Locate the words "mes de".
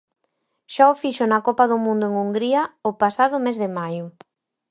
3.45-3.69